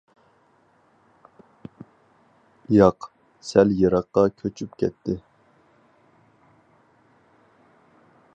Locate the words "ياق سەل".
2.77-3.75